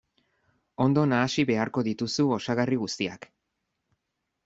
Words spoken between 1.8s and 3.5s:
dituzu osagarri guztiak.